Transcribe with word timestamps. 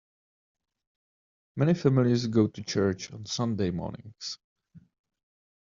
Many 1.57 1.75
families 1.75 2.25
go 2.25 2.47
to 2.47 2.63
church 2.63 3.11
on 3.13 3.27
Sunday 3.27 3.69
mornings. 3.69 4.39